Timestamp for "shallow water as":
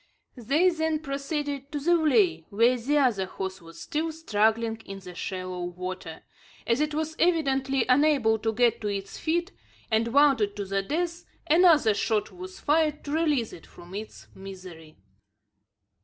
5.13-6.81